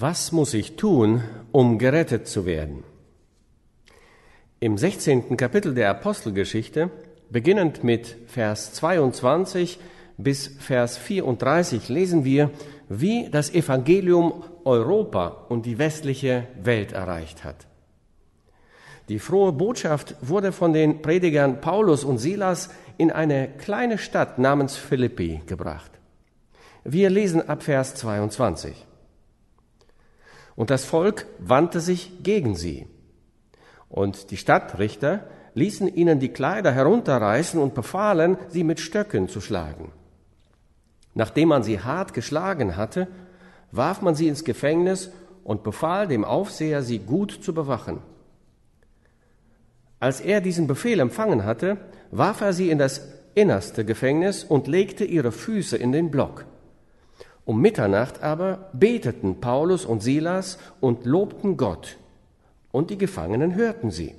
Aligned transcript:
Was 0.00 0.30
muss 0.30 0.54
ich 0.54 0.76
tun, 0.76 1.24
um 1.50 1.76
gerettet 1.76 2.28
zu 2.28 2.46
werden? 2.46 2.84
Im 4.60 4.78
16. 4.78 5.36
Kapitel 5.36 5.74
der 5.74 5.90
Apostelgeschichte, 5.90 6.90
beginnend 7.30 7.82
mit 7.82 8.16
Vers 8.28 8.74
22 8.74 9.80
bis 10.16 10.54
Vers 10.60 10.98
34, 10.98 11.88
lesen 11.88 12.24
wir, 12.24 12.52
wie 12.88 13.28
das 13.28 13.52
Evangelium 13.52 14.44
Europa 14.64 15.46
und 15.48 15.66
die 15.66 15.78
westliche 15.80 16.46
Welt 16.62 16.92
erreicht 16.92 17.42
hat. 17.42 17.66
Die 19.08 19.18
frohe 19.18 19.50
Botschaft 19.50 20.14
wurde 20.20 20.52
von 20.52 20.72
den 20.72 21.02
Predigern 21.02 21.60
Paulus 21.60 22.04
und 22.04 22.18
Silas 22.18 22.70
in 22.98 23.10
eine 23.10 23.48
kleine 23.48 23.98
Stadt 23.98 24.38
namens 24.38 24.76
Philippi 24.76 25.40
gebracht. 25.46 25.90
Wir 26.84 27.10
lesen 27.10 27.48
ab 27.48 27.64
Vers 27.64 27.96
22. 27.96 28.86
Und 30.58 30.70
das 30.70 30.84
Volk 30.84 31.26
wandte 31.38 31.78
sich 31.78 32.24
gegen 32.24 32.56
sie. 32.56 32.88
Und 33.88 34.32
die 34.32 34.36
Stadtrichter 34.36 35.28
ließen 35.54 35.86
ihnen 35.86 36.18
die 36.18 36.30
Kleider 36.30 36.72
herunterreißen 36.72 37.60
und 37.60 37.74
befahlen, 37.74 38.36
sie 38.48 38.64
mit 38.64 38.80
Stöcken 38.80 39.28
zu 39.28 39.40
schlagen. 39.40 39.92
Nachdem 41.14 41.50
man 41.50 41.62
sie 41.62 41.78
hart 41.78 42.12
geschlagen 42.12 42.76
hatte, 42.76 43.06
warf 43.70 44.02
man 44.02 44.16
sie 44.16 44.26
ins 44.26 44.42
Gefängnis 44.42 45.12
und 45.44 45.62
befahl 45.62 46.08
dem 46.08 46.24
Aufseher, 46.24 46.82
sie 46.82 46.98
gut 46.98 47.30
zu 47.30 47.54
bewachen. 47.54 48.00
Als 50.00 50.20
er 50.20 50.40
diesen 50.40 50.66
Befehl 50.66 50.98
empfangen 50.98 51.44
hatte, 51.44 51.76
warf 52.10 52.40
er 52.40 52.52
sie 52.52 52.70
in 52.70 52.78
das 52.78 53.06
innerste 53.36 53.84
Gefängnis 53.84 54.42
und 54.42 54.66
legte 54.66 55.04
ihre 55.04 55.30
Füße 55.30 55.76
in 55.76 55.92
den 55.92 56.10
Block. 56.10 56.46
Um 57.48 57.62
Mitternacht 57.62 58.22
aber 58.22 58.68
beteten 58.74 59.40
Paulus 59.40 59.86
und 59.86 60.02
Silas 60.02 60.58
und 60.80 61.06
lobten 61.06 61.56
Gott, 61.56 61.96
und 62.72 62.90
die 62.90 62.98
Gefangenen 62.98 63.54
hörten 63.54 63.90
sie. 63.90 64.14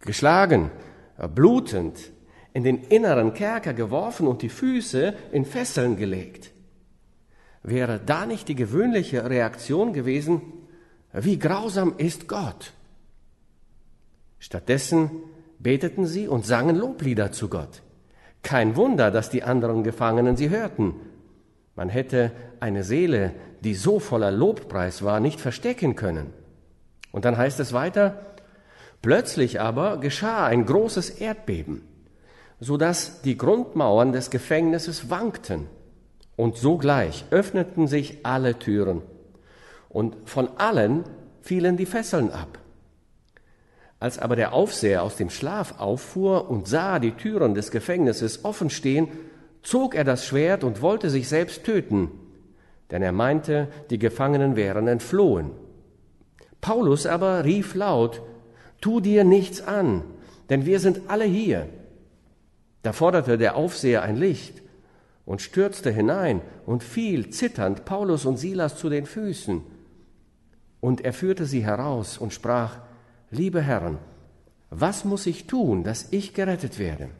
Geschlagen, 0.00 0.70
blutend, 1.34 2.12
in 2.52 2.62
den 2.62 2.82
inneren 2.82 3.32
Kerker 3.32 3.72
geworfen 3.72 4.26
und 4.26 4.42
die 4.42 4.50
Füße 4.50 5.14
in 5.32 5.46
Fesseln 5.46 5.96
gelegt. 5.96 6.50
Wäre 7.62 7.98
da 7.98 8.26
nicht 8.26 8.46
die 8.48 8.54
gewöhnliche 8.54 9.30
Reaktion 9.30 9.94
gewesen, 9.94 10.42
wie 11.14 11.38
grausam 11.38 11.94
ist 11.96 12.28
Gott? 12.28 12.74
Stattdessen 14.38 15.10
beteten 15.58 16.04
sie 16.04 16.28
und 16.28 16.44
sangen 16.44 16.76
Loblieder 16.76 17.32
zu 17.32 17.48
Gott. 17.48 17.80
Kein 18.46 18.76
Wunder, 18.76 19.10
dass 19.10 19.28
die 19.28 19.42
anderen 19.42 19.82
Gefangenen 19.82 20.36
sie 20.36 20.50
hörten. 20.50 20.94
Man 21.74 21.88
hätte 21.88 22.30
eine 22.60 22.84
Seele, 22.84 23.32
die 23.64 23.74
so 23.74 23.98
voller 23.98 24.30
Lobpreis 24.30 25.02
war, 25.02 25.18
nicht 25.18 25.40
verstecken 25.40 25.96
können. 25.96 26.32
Und 27.10 27.24
dann 27.24 27.36
heißt 27.36 27.58
es 27.58 27.72
weiter, 27.72 28.20
plötzlich 29.02 29.60
aber 29.60 29.96
geschah 29.98 30.46
ein 30.46 30.64
großes 30.64 31.10
Erdbeben, 31.10 31.82
so 32.60 32.76
dass 32.76 33.20
die 33.22 33.36
Grundmauern 33.36 34.12
des 34.12 34.30
Gefängnisses 34.30 35.10
wankten. 35.10 35.66
Und 36.36 36.56
sogleich 36.56 37.24
öffneten 37.32 37.88
sich 37.88 38.24
alle 38.24 38.60
Türen. 38.60 39.02
Und 39.88 40.14
von 40.24 40.50
allen 40.56 41.02
fielen 41.42 41.76
die 41.76 41.86
Fesseln 41.86 42.30
ab. 42.30 42.60
Als 43.98 44.18
aber 44.18 44.36
der 44.36 44.52
Aufseher 44.52 45.02
aus 45.02 45.16
dem 45.16 45.30
Schlaf 45.30 45.78
auffuhr 45.78 46.50
und 46.50 46.68
sah 46.68 46.98
die 46.98 47.12
Türen 47.12 47.54
des 47.54 47.70
Gefängnisses 47.70 48.44
offen 48.44 48.68
stehen, 48.68 49.08
zog 49.62 49.94
er 49.94 50.04
das 50.04 50.26
Schwert 50.26 50.64
und 50.64 50.82
wollte 50.82 51.10
sich 51.10 51.28
selbst 51.28 51.64
töten, 51.64 52.10
denn 52.90 53.02
er 53.02 53.12
meinte, 53.12 53.68
die 53.90 53.98
Gefangenen 53.98 54.54
wären 54.54 54.86
entflohen. 54.86 55.50
Paulus 56.60 57.06
aber 57.06 57.44
rief 57.44 57.74
laut, 57.74 58.22
Tu 58.80 59.00
dir 59.00 59.24
nichts 59.24 59.62
an, 59.62 60.02
denn 60.50 60.66
wir 60.66 60.78
sind 60.78 61.08
alle 61.08 61.24
hier. 61.24 61.68
Da 62.82 62.92
forderte 62.92 63.38
der 63.38 63.56
Aufseher 63.56 64.02
ein 64.02 64.16
Licht 64.16 64.62
und 65.24 65.42
stürzte 65.42 65.90
hinein 65.90 66.42
und 66.66 66.84
fiel 66.84 67.30
zitternd 67.30 67.84
Paulus 67.84 68.26
und 68.26 68.36
Silas 68.36 68.76
zu 68.76 68.88
den 68.88 69.06
Füßen. 69.06 69.62
Und 70.80 71.00
er 71.04 71.12
führte 71.12 71.46
sie 71.46 71.64
heraus 71.64 72.18
und 72.18 72.32
sprach, 72.32 72.78
liebe 73.30 73.62
Herren, 73.62 73.98
was 74.70 75.04
muss 75.04 75.26
ich 75.26 75.46
tun, 75.46 75.84
dass 75.84 76.08
ich 76.12 76.34
gerettet 76.34 76.78
werde? 76.78 77.10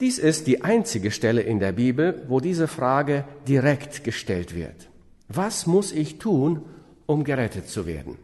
Dies 0.00 0.18
ist 0.18 0.46
die 0.46 0.62
einzige 0.62 1.10
Stelle 1.10 1.42
in 1.42 1.58
der 1.58 1.72
Bibel, 1.72 2.24
wo 2.28 2.38
diese 2.38 2.68
Frage 2.68 3.24
direkt 3.48 4.04
gestellt 4.04 4.54
wird. 4.54 4.88
Was 5.28 5.66
muss 5.66 5.92
ich 5.92 6.18
tun, 6.18 6.64
um 7.06 7.24
gerettet 7.24 7.68
zu 7.68 7.86
werden? 7.86 8.16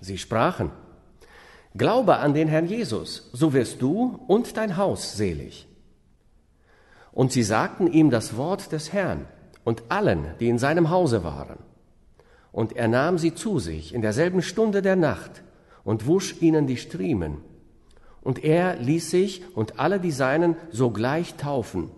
Sie 0.00 0.18
sprachen, 0.18 0.70
Glaube 1.76 2.18
an 2.18 2.34
den 2.34 2.46
Herrn 2.46 2.66
Jesus, 2.66 3.30
so 3.32 3.52
wirst 3.52 3.82
du 3.82 4.20
und 4.28 4.56
dein 4.56 4.76
Haus 4.76 5.16
selig. 5.16 5.66
Und 7.10 7.32
sie 7.32 7.42
sagten 7.42 7.88
ihm 7.88 8.10
das 8.10 8.36
Wort 8.36 8.70
des 8.70 8.92
Herrn 8.92 9.26
und 9.64 9.82
allen, 9.88 10.34
die 10.38 10.48
in 10.48 10.58
seinem 10.58 10.90
Hause 10.90 11.24
waren. 11.24 11.58
Und 12.54 12.76
er 12.76 12.86
nahm 12.86 13.18
sie 13.18 13.34
zu 13.34 13.58
sich 13.58 13.92
in 13.92 14.00
derselben 14.00 14.40
Stunde 14.40 14.80
der 14.80 14.94
Nacht 14.94 15.42
und 15.82 16.06
wusch 16.06 16.40
ihnen 16.40 16.68
die 16.68 16.76
Striemen. 16.76 17.38
Und 18.22 18.44
er 18.44 18.76
ließ 18.76 19.10
sich 19.10 19.42
und 19.56 19.80
alle 19.80 19.98
die 19.98 20.12
Seinen 20.12 20.54
sogleich 20.70 21.34
taufen 21.34 21.90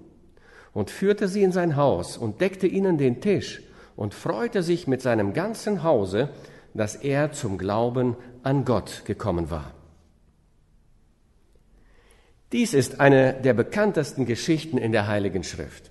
und 0.72 0.90
führte 0.90 1.28
sie 1.28 1.42
in 1.42 1.52
sein 1.52 1.76
Haus 1.76 2.16
und 2.16 2.40
deckte 2.40 2.66
ihnen 2.66 2.96
den 2.96 3.20
Tisch 3.20 3.62
und 3.96 4.14
freute 4.14 4.62
sich 4.62 4.86
mit 4.86 5.02
seinem 5.02 5.34
ganzen 5.34 5.82
Hause, 5.82 6.30
dass 6.72 6.96
er 6.96 7.32
zum 7.32 7.58
Glauben 7.58 8.16
an 8.42 8.64
Gott 8.64 9.02
gekommen 9.04 9.50
war. 9.50 9.74
Dies 12.52 12.72
ist 12.72 12.98
eine 12.98 13.34
der 13.34 13.52
bekanntesten 13.52 14.24
Geschichten 14.24 14.78
in 14.78 14.92
der 14.92 15.06
Heiligen 15.06 15.44
Schrift. 15.44 15.90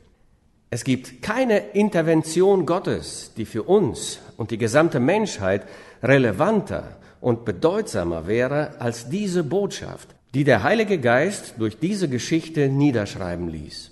Es 0.76 0.84
gibt 0.84 1.22
keine 1.22 1.70
Intervention 1.70 2.66
Gottes, 2.66 3.32
die 3.38 3.46
für 3.46 3.64
uns 3.64 4.20
und 4.36 4.52
die 4.52 4.58
gesamte 4.58 5.00
Menschheit 5.00 5.66
relevanter 6.04 6.98
und 7.22 7.46
bedeutsamer 7.46 8.28
wäre 8.28 8.82
als 8.82 9.08
diese 9.08 9.46
Botschaft, 9.46 10.10
die 10.34 10.44
der 10.44 10.64
Heilige 10.64 11.00
Geist 11.00 11.54
durch 11.60 11.80
diese 11.80 12.10
Geschichte 12.10 12.68
niederschreiben 12.68 13.48
ließ. 13.48 13.92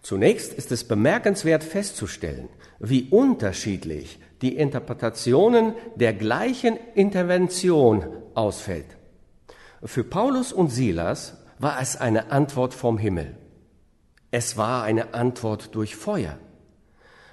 Zunächst 0.00 0.54
ist 0.54 0.72
es 0.72 0.84
bemerkenswert 0.84 1.62
festzustellen, 1.62 2.48
wie 2.78 3.08
unterschiedlich 3.10 4.18
die 4.40 4.56
Interpretationen 4.56 5.74
der 5.94 6.14
gleichen 6.14 6.78
Intervention 6.94 8.02
ausfällt. 8.32 8.96
Für 9.84 10.04
Paulus 10.04 10.54
und 10.54 10.70
Silas 10.70 11.36
war 11.58 11.78
es 11.82 11.98
eine 11.98 12.30
Antwort 12.30 12.72
vom 12.72 12.96
Himmel. 12.96 13.36
Es 14.30 14.56
war 14.56 14.82
eine 14.82 15.14
Antwort 15.14 15.74
durch 15.74 15.96
Feuer. 15.96 16.38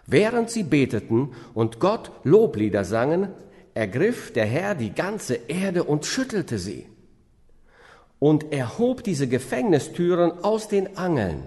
Während 0.05 0.49
sie 0.49 0.63
beteten 0.63 1.31
und 1.53 1.79
Gott 1.79 2.11
Loblieder 2.23 2.83
sangen, 2.83 3.29
ergriff 3.73 4.31
der 4.33 4.45
Herr 4.45 4.75
die 4.75 4.93
ganze 4.93 5.35
Erde 5.47 5.83
und 5.83 6.05
schüttelte 6.05 6.57
sie. 6.59 6.87
Und 8.19 8.51
er 8.51 8.77
hob 8.77 9.03
diese 9.03 9.27
Gefängnistüren 9.27 10.43
aus 10.43 10.67
den 10.67 10.97
Angeln. 10.97 11.43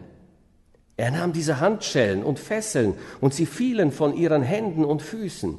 Er 0.96 1.10
nahm 1.10 1.32
diese 1.32 1.60
Handschellen 1.60 2.22
und 2.22 2.38
Fesseln 2.38 2.94
und 3.20 3.34
sie 3.34 3.46
fielen 3.46 3.92
von 3.92 4.14
ihren 4.14 4.42
Händen 4.42 4.84
und 4.84 5.02
Füßen. 5.02 5.58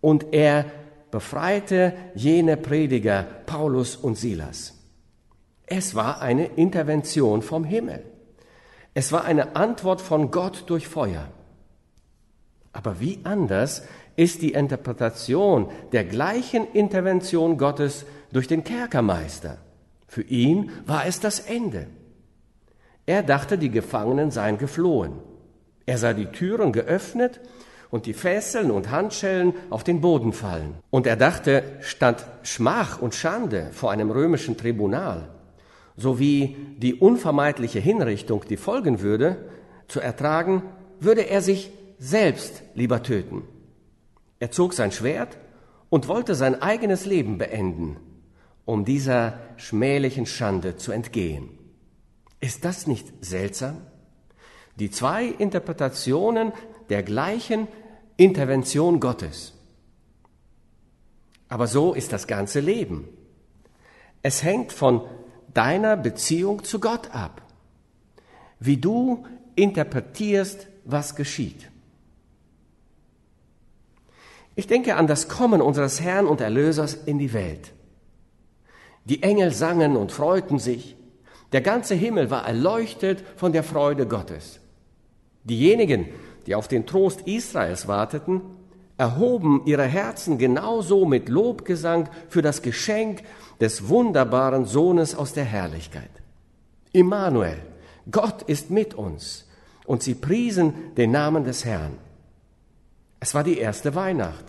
Und 0.00 0.32
er 0.32 0.66
befreite 1.10 1.94
jene 2.14 2.56
Prediger 2.56 3.26
Paulus 3.46 3.96
und 3.96 4.16
Silas. 4.16 4.74
Es 5.66 5.94
war 5.94 6.20
eine 6.20 6.46
Intervention 6.46 7.42
vom 7.42 7.64
Himmel. 7.64 8.04
Es 9.00 9.12
war 9.12 9.24
eine 9.24 9.56
Antwort 9.56 10.02
von 10.02 10.30
Gott 10.30 10.64
durch 10.66 10.86
Feuer. 10.86 11.26
Aber 12.74 13.00
wie 13.00 13.20
anders 13.24 13.82
ist 14.14 14.42
die 14.42 14.52
Interpretation 14.52 15.70
der 15.92 16.04
gleichen 16.04 16.70
Intervention 16.74 17.56
Gottes 17.56 18.04
durch 18.30 18.46
den 18.46 18.62
Kerkermeister? 18.62 19.56
Für 20.06 20.20
ihn 20.20 20.70
war 20.84 21.06
es 21.06 21.18
das 21.18 21.40
Ende. 21.40 21.86
Er 23.06 23.22
dachte, 23.22 23.56
die 23.56 23.70
Gefangenen 23.70 24.30
seien 24.30 24.58
geflohen. 24.58 25.14
Er 25.86 25.96
sah 25.96 26.12
die 26.12 26.26
Türen 26.26 26.70
geöffnet 26.70 27.40
und 27.88 28.04
die 28.04 28.12
Fesseln 28.12 28.70
und 28.70 28.90
Handschellen 28.90 29.54
auf 29.70 29.82
den 29.82 30.02
Boden 30.02 30.34
fallen. 30.34 30.74
Und 30.90 31.06
er 31.06 31.16
dachte, 31.16 31.62
statt 31.80 32.26
Schmach 32.42 33.00
und 33.00 33.14
Schande 33.14 33.70
vor 33.72 33.92
einem 33.92 34.10
römischen 34.10 34.58
Tribunal 34.58 35.30
sowie 36.00 36.56
die 36.78 36.94
unvermeidliche 36.94 37.78
Hinrichtung, 37.78 38.44
die 38.48 38.56
folgen 38.56 39.00
würde, 39.00 39.50
zu 39.88 40.00
ertragen, 40.00 40.62
würde 40.98 41.28
er 41.28 41.42
sich 41.42 41.70
selbst 41.98 42.62
lieber 42.74 43.02
töten. 43.02 43.42
Er 44.38 44.50
zog 44.50 44.72
sein 44.72 44.92
Schwert 44.92 45.36
und 45.90 46.08
wollte 46.08 46.34
sein 46.34 46.60
eigenes 46.62 47.04
Leben 47.04 47.38
beenden, 47.38 47.96
um 48.64 48.84
dieser 48.84 49.38
schmählichen 49.56 50.26
Schande 50.26 50.76
zu 50.76 50.92
entgehen. 50.92 51.50
Ist 52.40 52.64
das 52.64 52.86
nicht 52.86 53.06
seltsam? 53.20 53.82
Die 54.76 54.90
zwei 54.90 55.26
Interpretationen 55.26 56.52
der 56.88 57.02
gleichen 57.02 57.68
Intervention 58.16 59.00
Gottes. 59.00 59.52
Aber 61.48 61.66
so 61.66 61.92
ist 61.92 62.12
das 62.12 62.26
ganze 62.26 62.60
Leben. 62.60 63.08
Es 64.22 64.42
hängt 64.42 64.72
von 64.72 65.02
deiner 65.54 65.96
Beziehung 65.96 66.64
zu 66.64 66.80
Gott 66.80 67.14
ab, 67.14 67.42
wie 68.58 68.76
du 68.76 69.24
interpretierst, 69.56 70.68
was 70.84 71.16
geschieht. 71.16 71.70
Ich 74.56 74.66
denke 74.66 74.96
an 74.96 75.06
das 75.06 75.28
Kommen 75.28 75.60
unseres 75.62 76.00
Herrn 76.00 76.26
und 76.26 76.40
Erlösers 76.40 76.94
in 76.94 77.18
die 77.18 77.32
Welt. 77.32 77.72
Die 79.04 79.22
Engel 79.22 79.52
sangen 79.52 79.96
und 79.96 80.12
freuten 80.12 80.58
sich. 80.58 80.96
Der 81.52 81.62
ganze 81.62 81.94
Himmel 81.94 82.30
war 82.30 82.46
erleuchtet 82.46 83.24
von 83.36 83.52
der 83.52 83.62
Freude 83.62 84.06
Gottes. 84.06 84.60
Diejenigen, 85.44 86.08
die 86.46 86.54
auf 86.54 86.68
den 86.68 86.86
Trost 86.86 87.22
Israels 87.22 87.88
warteten, 87.88 88.42
erhoben 89.00 89.62
ihre 89.64 89.86
Herzen 89.86 90.36
genauso 90.36 91.06
mit 91.06 91.30
Lobgesang 91.30 92.10
für 92.28 92.42
das 92.42 92.60
Geschenk 92.60 93.22
des 93.58 93.88
wunderbaren 93.88 94.66
Sohnes 94.66 95.14
aus 95.14 95.32
der 95.32 95.44
Herrlichkeit. 95.44 96.10
Immanuel, 96.92 97.56
Gott 98.10 98.42
ist 98.42 98.70
mit 98.70 98.92
uns, 98.92 99.48
und 99.86 100.02
sie 100.02 100.14
priesen 100.14 100.94
den 100.98 101.12
Namen 101.12 101.44
des 101.44 101.64
Herrn. 101.64 101.96
Es 103.20 103.34
war 103.34 103.42
die 103.42 103.56
erste 103.56 103.94
Weihnacht. 103.94 104.44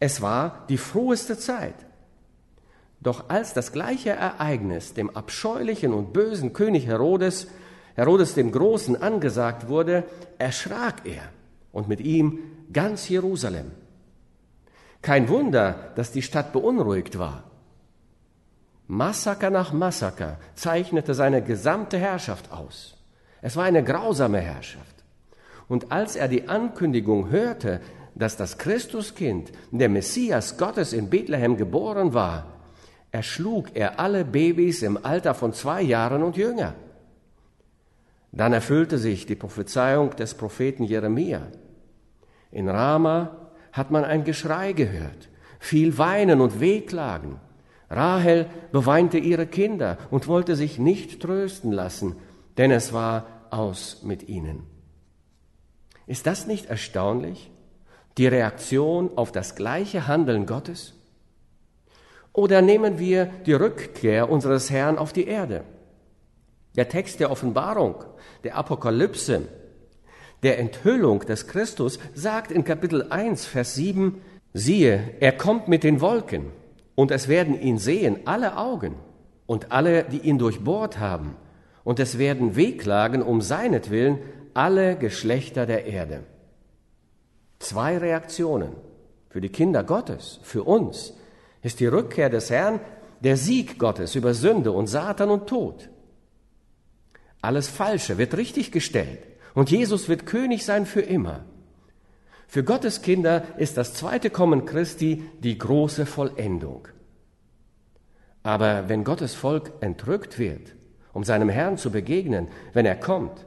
Es 0.00 0.20
war 0.20 0.66
die 0.68 0.78
froheste 0.78 1.38
Zeit. 1.38 1.76
Doch 3.00 3.28
als 3.28 3.54
das 3.54 3.70
gleiche 3.70 4.10
Ereignis 4.10 4.92
dem 4.92 5.08
abscheulichen 5.10 5.92
und 5.92 6.12
bösen 6.12 6.52
König 6.52 6.88
Herodes, 6.88 7.46
Herodes 7.94 8.34
dem 8.34 8.50
Großen, 8.50 9.00
angesagt 9.00 9.68
wurde, 9.68 10.02
erschrak 10.38 11.02
er 11.06 11.22
und 11.70 11.86
mit 11.86 12.00
ihm 12.00 12.40
ganz 12.72 13.08
Jerusalem. 13.08 13.70
Kein 15.00 15.28
Wunder, 15.28 15.92
dass 15.96 16.12
die 16.12 16.22
Stadt 16.22 16.52
beunruhigt 16.52 17.18
war. 17.18 17.44
Massaker 18.86 19.50
nach 19.50 19.72
Massaker 19.72 20.38
zeichnete 20.54 21.14
seine 21.14 21.42
gesamte 21.42 21.98
Herrschaft 21.98 22.52
aus. 22.52 22.96
Es 23.40 23.56
war 23.56 23.64
eine 23.64 23.82
grausame 23.82 24.38
Herrschaft. 24.38 25.04
Und 25.68 25.90
als 25.90 26.16
er 26.16 26.28
die 26.28 26.48
Ankündigung 26.48 27.30
hörte, 27.30 27.80
dass 28.14 28.36
das 28.36 28.58
Christuskind, 28.58 29.52
der 29.70 29.88
Messias 29.88 30.58
Gottes 30.58 30.92
in 30.92 31.08
Bethlehem 31.08 31.56
geboren 31.56 32.12
war, 32.12 32.46
erschlug 33.10 33.74
er 33.74 33.98
alle 33.98 34.24
Babys 34.24 34.82
im 34.82 35.02
Alter 35.04 35.34
von 35.34 35.52
zwei 35.52 35.82
Jahren 35.82 36.22
und 36.22 36.36
jünger. 36.36 36.74
Dann 38.32 38.52
erfüllte 38.52 38.98
sich 38.98 39.26
die 39.26 39.34
Prophezeiung 39.34 40.16
des 40.16 40.34
Propheten 40.34 40.84
Jeremia. 40.84 41.48
In 42.52 42.68
Rama 42.68 43.36
hat 43.72 43.90
man 43.90 44.04
ein 44.04 44.24
Geschrei 44.24 44.72
gehört, 44.72 45.30
viel 45.58 45.96
Weinen 45.98 46.40
und 46.40 46.60
Wehklagen. 46.60 47.40
Rahel 47.90 48.46
beweinte 48.70 49.18
ihre 49.18 49.46
Kinder 49.46 49.98
und 50.10 50.28
wollte 50.28 50.54
sich 50.54 50.78
nicht 50.78 51.20
trösten 51.20 51.72
lassen, 51.72 52.16
denn 52.58 52.70
es 52.70 52.92
war 52.92 53.26
aus 53.50 54.02
mit 54.02 54.28
ihnen. 54.28 54.64
Ist 56.06 56.26
das 56.26 56.46
nicht 56.46 56.66
erstaunlich? 56.66 57.50
Die 58.18 58.26
Reaktion 58.26 59.10
auf 59.16 59.32
das 59.32 59.54
gleiche 59.54 60.06
Handeln 60.06 60.44
Gottes? 60.44 60.94
Oder 62.34 62.60
nehmen 62.60 62.98
wir 62.98 63.26
die 63.46 63.54
Rückkehr 63.54 64.30
unseres 64.30 64.70
Herrn 64.70 64.98
auf 64.98 65.12
die 65.12 65.26
Erde? 65.26 65.64
Der 66.76 66.88
Text 66.88 67.20
der 67.20 67.30
Offenbarung, 67.30 68.04
der 68.44 68.56
Apokalypse, 68.56 69.48
der 70.42 70.58
Enthüllung 70.58 71.20
des 71.20 71.46
Christus 71.46 71.98
sagt 72.14 72.50
in 72.50 72.64
Kapitel 72.64 73.06
1, 73.10 73.46
Vers 73.46 73.74
7, 73.74 74.20
siehe, 74.52 75.14
er 75.20 75.32
kommt 75.32 75.68
mit 75.68 75.84
den 75.84 76.00
Wolken 76.00 76.50
und 76.94 77.10
es 77.10 77.28
werden 77.28 77.60
ihn 77.60 77.78
sehen 77.78 78.20
alle 78.24 78.56
Augen 78.56 78.96
und 79.46 79.70
alle, 79.70 80.04
die 80.04 80.18
ihn 80.18 80.38
durchbohrt 80.38 80.98
haben 80.98 81.36
und 81.84 82.00
es 82.00 82.18
werden 82.18 82.56
wehklagen 82.56 83.22
um 83.22 83.40
seinetwillen 83.40 84.18
alle 84.54 84.96
Geschlechter 84.96 85.64
der 85.64 85.86
Erde. 85.86 86.24
Zwei 87.60 87.96
Reaktionen 87.98 88.72
für 89.30 89.40
die 89.40 89.48
Kinder 89.48 89.84
Gottes, 89.84 90.40
für 90.42 90.64
uns, 90.64 91.14
ist 91.62 91.78
die 91.78 91.86
Rückkehr 91.86 92.28
des 92.28 92.50
Herrn, 92.50 92.80
der 93.20 93.36
Sieg 93.36 93.78
Gottes 93.78 94.16
über 94.16 94.34
Sünde 94.34 94.72
und 94.72 94.88
Satan 94.88 95.30
und 95.30 95.46
Tod. 95.46 95.88
Alles 97.40 97.68
Falsche 97.68 98.18
wird 98.18 98.36
richtig 98.36 98.72
gestellt 98.72 99.31
und 99.54 99.70
Jesus 99.70 100.08
wird 100.08 100.26
König 100.26 100.64
sein 100.64 100.86
für 100.86 101.02
immer. 101.02 101.44
Für 102.46 102.64
Gottes 102.64 103.02
Kinder 103.02 103.44
ist 103.56 103.76
das 103.76 103.94
zweite 103.94 104.30
Kommen 104.30 104.66
Christi 104.66 105.24
die 105.42 105.56
große 105.56 106.06
Vollendung. 106.06 106.88
Aber 108.42 108.88
wenn 108.88 109.04
Gottes 109.04 109.34
Volk 109.34 109.72
entrückt 109.80 110.38
wird, 110.38 110.74
um 111.12 111.24
seinem 111.24 111.48
Herrn 111.48 111.78
zu 111.78 111.90
begegnen, 111.90 112.48
wenn 112.72 112.86
er 112.86 112.96
kommt, 112.96 113.46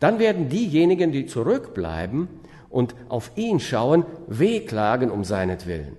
dann 0.00 0.18
werden 0.18 0.48
diejenigen, 0.48 1.12
die 1.12 1.26
zurückbleiben 1.26 2.28
und 2.70 2.94
auf 3.08 3.30
ihn 3.36 3.60
schauen, 3.60 4.04
wehklagen 4.26 5.10
um 5.10 5.24
seinetwillen. 5.24 5.96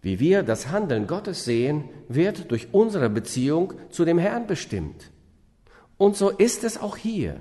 Wie 0.00 0.20
wir 0.20 0.42
das 0.42 0.70
Handeln 0.70 1.06
Gottes 1.06 1.44
sehen, 1.44 1.84
wird 2.08 2.50
durch 2.50 2.68
unsere 2.72 3.10
Beziehung 3.10 3.74
zu 3.90 4.04
dem 4.04 4.18
Herrn 4.18 4.46
bestimmt. 4.46 5.10
Und 5.98 6.16
so 6.16 6.30
ist 6.30 6.64
es 6.64 6.80
auch 6.80 6.96
hier. 6.96 7.40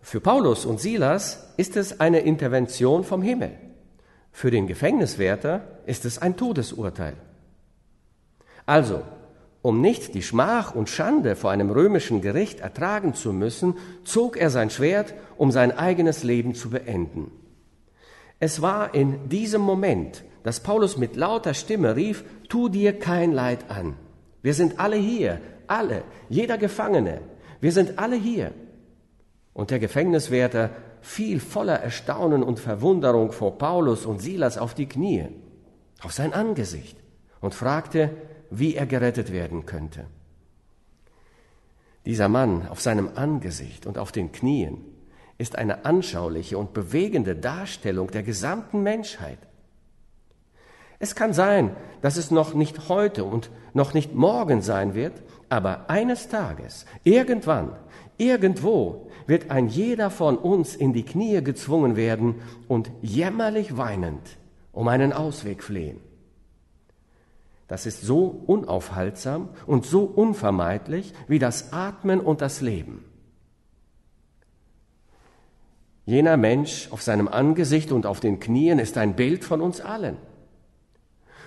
Für 0.00 0.20
Paulus 0.20 0.66
und 0.66 0.80
Silas 0.80 1.54
ist 1.56 1.76
es 1.76 2.00
eine 2.00 2.20
Intervention 2.20 3.04
vom 3.04 3.22
Himmel. 3.22 3.52
Für 4.32 4.50
den 4.50 4.66
Gefängniswärter 4.66 5.62
ist 5.86 6.04
es 6.04 6.18
ein 6.18 6.36
Todesurteil. 6.36 7.14
Also, 8.66 9.02
um 9.62 9.80
nicht 9.80 10.14
die 10.14 10.22
Schmach 10.22 10.74
und 10.74 10.90
Schande 10.90 11.36
vor 11.36 11.50
einem 11.50 11.70
römischen 11.70 12.20
Gericht 12.20 12.60
ertragen 12.60 13.14
zu 13.14 13.32
müssen, 13.32 13.76
zog 14.04 14.36
er 14.36 14.50
sein 14.50 14.70
Schwert, 14.70 15.14
um 15.36 15.50
sein 15.52 15.72
eigenes 15.72 16.22
Leben 16.22 16.54
zu 16.54 16.70
beenden. 16.70 17.30
Es 18.40 18.60
war 18.60 18.94
in 18.94 19.28
diesem 19.28 19.62
Moment, 19.62 20.24
dass 20.42 20.60
Paulus 20.60 20.98
mit 20.98 21.16
lauter 21.16 21.54
Stimme 21.54 21.96
rief, 21.96 22.24
tu 22.48 22.68
dir 22.68 22.98
kein 22.98 23.32
Leid 23.32 23.70
an. 23.70 23.96
Wir 24.42 24.52
sind 24.52 24.80
alle 24.80 24.96
hier, 24.96 25.40
alle, 25.66 26.02
jeder 26.28 26.58
Gefangene, 26.58 27.22
wir 27.60 27.72
sind 27.72 27.98
alle 27.98 28.16
hier. 28.16 28.52
Und 29.52 29.70
der 29.70 29.78
Gefängniswärter 29.78 30.70
fiel 31.00 31.38
voller 31.38 31.80
Erstaunen 31.80 32.42
und 32.42 32.58
Verwunderung 32.58 33.32
vor 33.32 33.58
Paulus 33.58 34.06
und 34.06 34.20
Silas 34.20 34.58
auf 34.58 34.74
die 34.74 34.86
Knie, 34.86 35.28
auf 36.02 36.12
sein 36.12 36.32
Angesicht 36.32 36.96
und 37.40 37.54
fragte, 37.54 38.10
wie 38.50 38.74
er 38.74 38.86
gerettet 38.86 39.32
werden 39.32 39.66
könnte. 39.66 40.06
Dieser 42.06 42.28
Mann 42.28 42.68
auf 42.68 42.80
seinem 42.80 43.10
Angesicht 43.14 43.86
und 43.86 43.98
auf 43.98 44.12
den 44.12 44.32
Knien 44.32 44.78
ist 45.38 45.56
eine 45.56 45.84
anschauliche 45.84 46.58
und 46.58 46.72
bewegende 46.72 47.34
Darstellung 47.34 48.10
der 48.10 48.22
gesamten 48.22 48.82
Menschheit. 48.82 49.38
Es 50.98 51.14
kann 51.14 51.32
sein, 51.32 51.74
dass 52.02 52.16
es 52.16 52.30
noch 52.30 52.54
nicht 52.54 52.88
heute 52.88 53.24
und 53.24 53.50
noch 53.72 53.94
nicht 53.94 54.14
morgen 54.14 54.62
sein 54.62 54.94
wird, 54.94 55.22
aber 55.48 55.90
eines 55.90 56.28
Tages, 56.28 56.86
irgendwann, 57.02 57.72
irgendwo 58.18 59.10
wird 59.26 59.50
ein 59.50 59.68
jeder 59.68 60.10
von 60.10 60.36
uns 60.36 60.76
in 60.76 60.92
die 60.92 61.04
Knie 61.04 61.42
gezwungen 61.42 61.96
werden 61.96 62.36
und 62.68 62.90
jämmerlich 63.02 63.76
weinend 63.76 64.38
um 64.72 64.88
einen 64.88 65.12
Ausweg 65.12 65.62
flehen. 65.62 66.00
Das 67.68 67.86
ist 67.86 68.02
so 68.02 68.42
unaufhaltsam 68.46 69.48
und 69.66 69.86
so 69.86 70.02
unvermeidlich 70.02 71.14
wie 71.28 71.38
das 71.38 71.72
Atmen 71.72 72.20
und 72.20 72.40
das 72.40 72.60
Leben. 72.60 73.04
Jener 76.06 76.36
Mensch 76.36 76.88
auf 76.90 77.00
seinem 77.00 77.28
Angesicht 77.28 77.90
und 77.90 78.04
auf 78.04 78.20
den 78.20 78.38
Knien 78.38 78.78
ist 78.78 78.98
ein 78.98 79.16
Bild 79.16 79.42
von 79.42 79.62
uns 79.62 79.80
allen. 79.80 80.18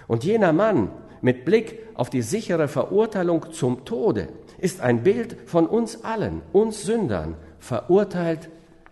Und 0.07 0.23
jener 0.23 0.53
Mann 0.53 0.91
mit 1.21 1.45
Blick 1.45 1.79
auf 1.93 2.09
die 2.09 2.21
sichere 2.21 2.67
Verurteilung 2.67 3.51
zum 3.51 3.85
Tode 3.85 4.29
ist 4.57 4.81
ein 4.81 5.03
Bild 5.03 5.37
von 5.45 5.67
uns 5.67 6.03
allen, 6.03 6.41
uns 6.53 6.83
Sündern, 6.83 7.35
verurteilt 7.59 8.49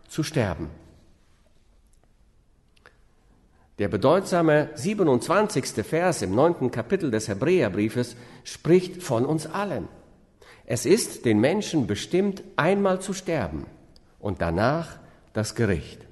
zu 0.07 0.23
sterben. 0.23 0.69
Der 3.77 3.89
bedeutsame 3.89 4.69
27. 4.75 5.85
Vers 5.85 6.21
im 6.21 6.33
neunten 6.33 6.71
Kapitel 6.71 7.11
des 7.11 7.27
Hebräerbriefes 7.27 8.15
spricht 8.45 9.03
von 9.03 9.25
uns 9.25 9.47
allen. 9.47 9.89
Es 10.65 10.85
ist 10.85 11.25
den 11.25 11.39
Menschen 11.39 11.85
bestimmt, 11.85 12.43
einmal 12.55 13.01
zu 13.01 13.13
sterben 13.13 13.65
und 14.19 14.41
danach 14.41 14.97
das 15.33 15.55
Gericht. 15.55 16.04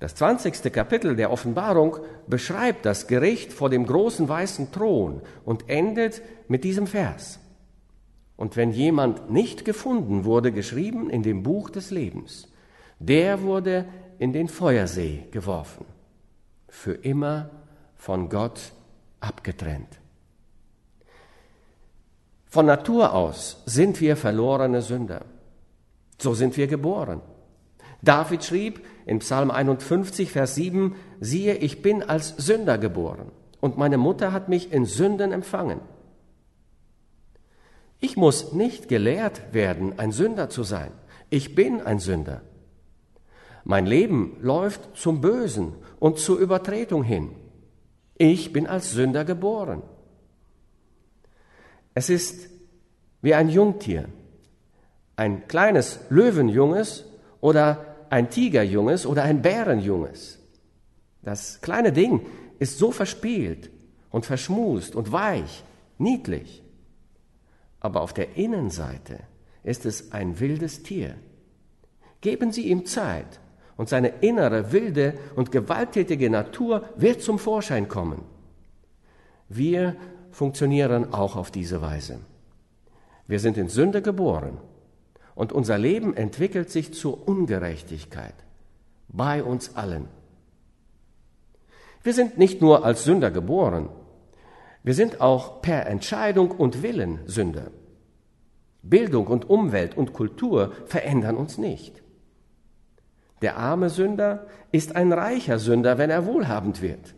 Das 0.00 0.14
20. 0.14 0.72
Kapitel 0.72 1.16
der 1.16 1.32
Offenbarung 1.32 1.96
beschreibt 2.26 2.86
das 2.86 3.08
Gericht 3.08 3.52
vor 3.52 3.68
dem 3.68 3.86
großen 3.86 4.28
weißen 4.28 4.70
Thron 4.70 5.22
und 5.44 5.68
endet 5.68 6.22
mit 6.46 6.62
diesem 6.62 6.86
Vers. 6.86 7.40
Und 8.36 8.56
wenn 8.56 8.70
jemand 8.70 9.30
nicht 9.30 9.64
gefunden 9.64 10.24
wurde, 10.24 10.52
geschrieben 10.52 11.10
in 11.10 11.24
dem 11.24 11.42
Buch 11.42 11.70
des 11.70 11.90
Lebens, 11.90 12.46
der 13.00 13.42
wurde 13.42 13.86
in 14.20 14.32
den 14.32 14.48
Feuersee 14.48 15.24
geworfen, 15.32 15.84
für 16.68 16.92
immer 16.92 17.50
von 17.96 18.28
Gott 18.28 18.72
abgetrennt. 19.18 19.98
Von 22.46 22.66
Natur 22.66 23.12
aus 23.12 23.62
sind 23.66 24.00
wir 24.00 24.16
verlorene 24.16 24.82
Sünder. 24.82 25.24
So 26.18 26.34
sind 26.34 26.56
wir 26.56 26.66
geboren. 26.68 27.20
David 28.02 28.44
schrieb 28.44 28.86
in 29.08 29.20
Psalm 29.20 29.50
51, 29.50 30.30
Vers 30.30 30.54
7, 30.54 30.94
siehe, 31.18 31.54
ich 31.54 31.80
bin 31.80 32.02
als 32.02 32.34
Sünder 32.36 32.76
geboren 32.76 33.32
und 33.60 33.78
meine 33.78 33.96
Mutter 33.96 34.32
hat 34.32 34.50
mich 34.50 34.70
in 34.70 34.84
Sünden 34.84 35.32
empfangen. 35.32 35.80
Ich 38.00 38.18
muss 38.18 38.52
nicht 38.52 38.88
gelehrt 38.88 39.54
werden, 39.54 39.98
ein 39.98 40.12
Sünder 40.12 40.50
zu 40.50 40.62
sein. 40.62 40.92
Ich 41.30 41.54
bin 41.54 41.80
ein 41.80 41.98
Sünder. 41.98 42.42
Mein 43.64 43.86
Leben 43.86 44.36
läuft 44.40 44.96
zum 44.96 45.22
Bösen 45.22 45.72
und 45.98 46.18
zur 46.18 46.38
Übertretung 46.38 47.02
hin. 47.02 47.30
Ich 48.18 48.52
bin 48.52 48.66
als 48.66 48.92
Sünder 48.92 49.24
geboren. 49.24 49.82
Es 51.94 52.10
ist 52.10 52.50
wie 53.22 53.34
ein 53.34 53.48
Jungtier, 53.48 54.04
ein 55.16 55.48
kleines 55.48 55.98
Löwenjunges 56.10 57.06
oder 57.40 57.97
ein 58.10 58.30
Tigerjunges 58.30 59.06
oder 59.06 59.22
ein 59.24 59.42
Bärenjunges. 59.42 60.38
Das 61.22 61.60
kleine 61.60 61.92
Ding 61.92 62.26
ist 62.58 62.78
so 62.78 62.90
verspielt 62.90 63.70
und 64.10 64.26
verschmust 64.26 64.96
und 64.96 65.12
weich, 65.12 65.64
niedlich. 65.98 66.62
Aber 67.80 68.00
auf 68.00 68.12
der 68.12 68.36
Innenseite 68.36 69.20
ist 69.62 69.86
es 69.86 70.12
ein 70.12 70.40
wildes 70.40 70.82
Tier. 70.82 71.14
Geben 72.20 72.50
Sie 72.52 72.68
ihm 72.68 72.86
Zeit 72.86 73.40
und 73.76 73.88
seine 73.88 74.08
innere, 74.20 74.72
wilde 74.72 75.14
und 75.36 75.52
gewalttätige 75.52 76.30
Natur 76.30 76.88
wird 76.96 77.22
zum 77.22 77.38
Vorschein 77.38 77.88
kommen. 77.88 78.22
Wir 79.48 79.96
funktionieren 80.30 81.12
auch 81.12 81.36
auf 81.36 81.50
diese 81.50 81.80
Weise. 81.80 82.20
Wir 83.26 83.40
sind 83.40 83.56
in 83.56 83.68
Sünde 83.68 84.02
geboren 84.02 84.58
und 85.38 85.52
unser 85.52 85.78
Leben 85.78 86.16
entwickelt 86.16 86.68
sich 86.68 86.94
zur 86.94 87.28
Ungerechtigkeit 87.28 88.34
bei 89.08 89.44
uns 89.44 89.76
allen. 89.76 90.08
Wir 92.02 92.12
sind 92.12 92.38
nicht 92.38 92.60
nur 92.60 92.84
als 92.84 93.04
Sünder 93.04 93.30
geboren, 93.30 93.88
wir 94.82 94.94
sind 94.94 95.20
auch 95.20 95.62
per 95.62 95.86
Entscheidung 95.86 96.50
und 96.50 96.82
Willen 96.82 97.20
Sünder. 97.26 97.70
Bildung 98.82 99.28
und 99.28 99.48
Umwelt 99.48 99.96
und 99.96 100.12
Kultur 100.12 100.72
verändern 100.86 101.36
uns 101.36 101.56
nicht. 101.56 102.02
Der 103.40 103.58
arme 103.58 103.90
Sünder 103.90 104.48
ist 104.72 104.96
ein 104.96 105.12
reicher 105.12 105.60
Sünder, 105.60 105.98
wenn 105.98 106.10
er 106.10 106.26
wohlhabend 106.26 106.82
wird. 106.82 107.14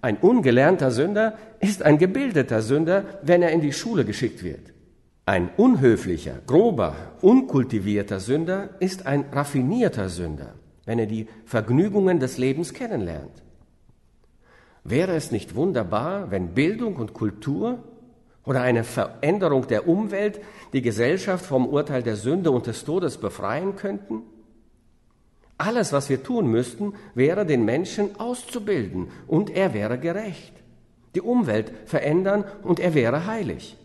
Ein 0.00 0.16
ungelernter 0.16 0.90
Sünder 0.90 1.38
ist 1.60 1.84
ein 1.84 1.98
gebildeter 1.98 2.62
Sünder, 2.62 3.04
wenn 3.22 3.42
er 3.42 3.52
in 3.52 3.60
die 3.60 3.72
Schule 3.72 4.04
geschickt 4.04 4.42
wird. 4.42 4.72
Ein 5.28 5.50
unhöflicher, 5.58 6.40
grober, 6.46 6.96
unkultivierter 7.20 8.18
Sünder 8.18 8.70
ist 8.80 9.04
ein 9.04 9.26
raffinierter 9.30 10.08
Sünder, 10.08 10.54
wenn 10.86 10.98
er 10.98 11.04
die 11.04 11.28
Vergnügungen 11.44 12.18
des 12.18 12.38
Lebens 12.38 12.72
kennenlernt. 12.72 13.42
Wäre 14.84 15.14
es 15.14 15.30
nicht 15.30 15.54
wunderbar, 15.54 16.30
wenn 16.30 16.54
Bildung 16.54 16.96
und 16.96 17.12
Kultur 17.12 17.84
oder 18.46 18.62
eine 18.62 18.84
Veränderung 18.84 19.66
der 19.66 19.86
Umwelt 19.86 20.40
die 20.72 20.80
Gesellschaft 20.80 21.44
vom 21.44 21.66
Urteil 21.66 22.02
der 22.02 22.16
Sünde 22.16 22.50
und 22.50 22.66
des 22.66 22.86
Todes 22.86 23.18
befreien 23.18 23.76
könnten? 23.76 24.22
Alles, 25.58 25.92
was 25.92 26.08
wir 26.08 26.22
tun 26.22 26.46
müssten, 26.50 26.94
wäre 27.14 27.44
den 27.44 27.66
Menschen 27.66 28.18
auszubilden 28.18 29.08
und 29.26 29.50
er 29.50 29.74
wäre 29.74 29.98
gerecht. 29.98 30.54
Die 31.14 31.20
Umwelt 31.20 31.70
verändern 31.84 32.44
und 32.62 32.80
er 32.80 32.94
wäre 32.94 33.26
heilig. 33.26 33.76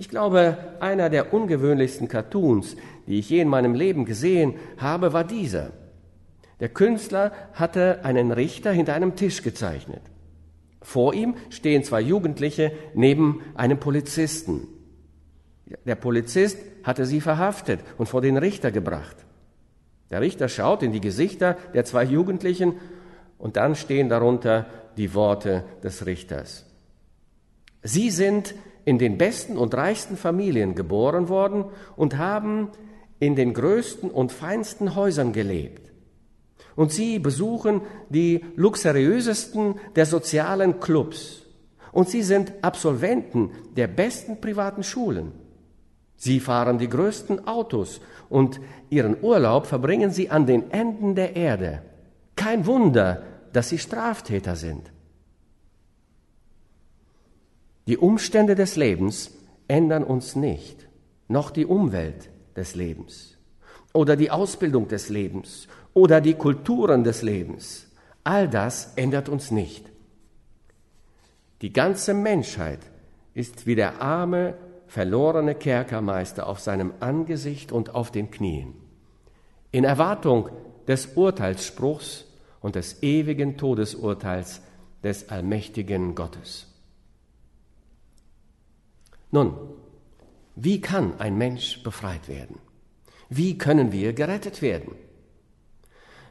Ich 0.00 0.08
glaube, 0.08 0.56
einer 0.78 1.10
der 1.10 1.34
ungewöhnlichsten 1.34 2.06
Cartoons, 2.06 2.76
die 3.08 3.18
ich 3.18 3.30
je 3.30 3.40
in 3.40 3.48
meinem 3.48 3.74
Leben 3.74 4.04
gesehen 4.04 4.54
habe, 4.76 5.12
war 5.12 5.24
dieser. 5.24 5.72
Der 6.60 6.68
Künstler 6.68 7.32
hatte 7.52 8.04
einen 8.04 8.30
Richter 8.30 8.70
hinter 8.70 8.94
einem 8.94 9.16
Tisch 9.16 9.42
gezeichnet. 9.42 10.02
Vor 10.80 11.14
ihm 11.14 11.34
stehen 11.50 11.82
zwei 11.82 12.00
Jugendliche 12.00 12.72
neben 12.94 13.42
einem 13.54 13.80
Polizisten. 13.80 14.68
Der 15.84 15.96
Polizist 15.96 16.58
hatte 16.84 17.04
sie 17.04 17.20
verhaftet 17.20 17.80
und 17.98 18.08
vor 18.08 18.20
den 18.20 18.36
Richter 18.36 18.70
gebracht. 18.70 19.16
Der 20.10 20.20
Richter 20.20 20.48
schaut 20.48 20.84
in 20.84 20.92
die 20.92 21.00
Gesichter 21.00 21.56
der 21.74 21.84
zwei 21.84 22.04
Jugendlichen 22.04 22.74
und 23.36 23.56
dann 23.56 23.74
stehen 23.74 24.08
darunter 24.08 24.66
die 24.96 25.12
Worte 25.12 25.64
des 25.82 26.06
Richters. 26.06 26.66
Sie 27.82 28.10
sind 28.10 28.54
in 28.88 28.96
den 28.96 29.18
besten 29.18 29.58
und 29.58 29.74
reichsten 29.74 30.16
Familien 30.16 30.74
geboren 30.74 31.28
worden 31.28 31.66
und 31.94 32.16
haben 32.16 32.70
in 33.18 33.36
den 33.36 33.52
größten 33.52 34.10
und 34.10 34.32
feinsten 34.32 34.94
Häusern 34.94 35.34
gelebt. 35.34 35.92
Und 36.74 36.90
sie 36.90 37.18
besuchen 37.18 37.82
die 38.08 38.46
luxuriösesten 38.56 39.74
der 39.94 40.06
sozialen 40.06 40.80
Clubs. 40.80 41.42
Und 41.92 42.08
sie 42.08 42.22
sind 42.22 42.54
Absolventen 42.62 43.50
der 43.76 43.88
besten 43.88 44.40
privaten 44.40 44.82
Schulen. 44.82 45.32
Sie 46.16 46.40
fahren 46.40 46.78
die 46.78 46.88
größten 46.88 47.46
Autos 47.46 48.00
und 48.30 48.58
ihren 48.88 49.22
Urlaub 49.22 49.66
verbringen 49.66 50.12
sie 50.12 50.30
an 50.30 50.46
den 50.46 50.70
Enden 50.70 51.14
der 51.14 51.36
Erde. 51.36 51.82
Kein 52.36 52.64
Wunder, 52.64 53.22
dass 53.52 53.68
sie 53.68 53.78
Straftäter 53.78 54.56
sind. 54.56 54.90
Die 57.88 57.96
Umstände 57.96 58.54
des 58.54 58.76
Lebens 58.76 59.30
ändern 59.66 60.04
uns 60.04 60.36
nicht, 60.36 60.86
noch 61.26 61.50
die 61.50 61.64
Umwelt 61.64 62.28
des 62.54 62.74
Lebens 62.74 63.38
oder 63.94 64.14
die 64.14 64.30
Ausbildung 64.30 64.88
des 64.88 65.08
Lebens 65.08 65.68
oder 65.94 66.20
die 66.20 66.34
Kulturen 66.34 67.02
des 67.02 67.22
Lebens. 67.22 67.86
All 68.24 68.46
das 68.46 68.92
ändert 68.96 69.30
uns 69.30 69.50
nicht. 69.50 69.90
Die 71.62 71.72
ganze 71.72 72.12
Menschheit 72.12 72.80
ist 73.32 73.66
wie 73.66 73.74
der 73.74 74.02
arme 74.02 74.52
verlorene 74.86 75.54
Kerkermeister 75.54 76.46
auf 76.46 76.60
seinem 76.60 76.92
Angesicht 77.00 77.72
und 77.72 77.94
auf 77.94 78.10
den 78.10 78.30
Knien, 78.30 78.74
in 79.72 79.84
Erwartung 79.84 80.50
des 80.86 81.06
Urteilsspruchs 81.16 82.26
und 82.60 82.74
des 82.74 83.02
ewigen 83.02 83.56
Todesurteils 83.56 84.60
des 85.02 85.30
allmächtigen 85.30 86.14
Gottes. 86.14 86.66
Nun, 89.30 89.54
wie 90.56 90.80
kann 90.80 91.18
ein 91.20 91.36
Mensch 91.36 91.82
befreit 91.82 92.28
werden? 92.28 92.58
Wie 93.28 93.58
können 93.58 93.92
wir 93.92 94.12
gerettet 94.12 94.62
werden? 94.62 94.94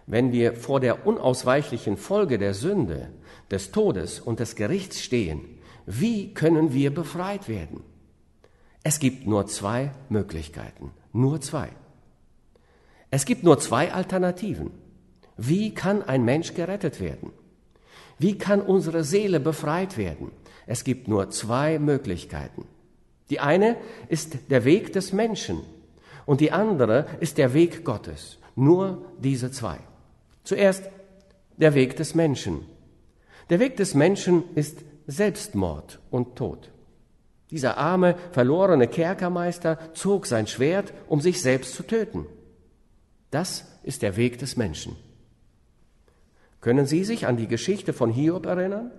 Wenn 0.05 0.31
wir 0.31 0.53
vor 0.53 0.79
der 0.79 1.05
unausweichlichen 1.05 1.97
Folge 1.97 2.37
der 2.37 2.53
Sünde, 2.53 3.09
des 3.51 3.71
Todes 3.71 4.19
und 4.19 4.39
des 4.39 4.55
Gerichts 4.55 5.01
stehen, 5.01 5.45
wie 5.85 6.33
können 6.33 6.73
wir 6.73 6.93
befreit 6.93 7.47
werden? 7.47 7.81
Es 8.83 8.99
gibt 8.99 9.25
nur 9.27 9.47
zwei 9.47 9.91
Möglichkeiten, 10.09 10.91
nur 11.13 11.39
zwei. 11.41 11.69
Es 13.09 13.25
gibt 13.25 13.43
nur 13.43 13.59
zwei 13.59 13.93
Alternativen. 13.93 14.71
Wie 15.37 15.73
kann 15.73 16.03
ein 16.03 16.25
Mensch 16.25 16.53
gerettet 16.53 16.99
werden? 16.99 17.31
Wie 18.17 18.37
kann 18.37 18.61
unsere 18.61 19.03
Seele 19.03 19.39
befreit 19.39 19.97
werden? 19.97 20.31
Es 20.65 20.83
gibt 20.83 21.07
nur 21.07 21.29
zwei 21.29 21.79
Möglichkeiten. 21.79 22.65
Die 23.29 23.39
eine 23.39 23.75
ist 24.09 24.37
der 24.49 24.63
Weg 24.65 24.93
des 24.93 25.13
Menschen 25.13 25.61
und 26.25 26.41
die 26.41 26.51
andere 26.51 27.07
ist 27.19 27.37
der 27.37 27.53
Weg 27.53 27.83
Gottes. 27.83 28.37
Nur 28.55 29.05
diese 29.19 29.51
zwei. 29.51 29.79
Zuerst 30.43 30.83
der 31.57 31.73
Weg 31.73 31.95
des 31.95 32.15
Menschen. 32.15 32.65
Der 33.49 33.59
Weg 33.59 33.77
des 33.77 33.93
Menschen 33.93 34.43
ist 34.55 34.79
Selbstmord 35.07 35.99
und 36.11 36.35
Tod. 36.35 36.71
Dieser 37.49 37.77
arme, 37.77 38.15
verlorene 38.31 38.87
Kerkermeister 38.87 39.93
zog 39.93 40.25
sein 40.25 40.47
Schwert, 40.47 40.93
um 41.07 41.21
sich 41.21 41.41
selbst 41.41 41.75
zu 41.75 41.83
töten. 41.83 42.25
Das 43.31 43.65
ist 43.83 44.01
der 44.01 44.17
Weg 44.17 44.37
des 44.39 44.57
Menschen. 44.57 44.97
Können 46.59 46.85
Sie 46.85 47.05
sich 47.05 47.25
an 47.25 47.37
die 47.37 47.47
Geschichte 47.47 47.93
von 47.93 48.11
Hiob 48.11 48.45
erinnern? 48.45 48.91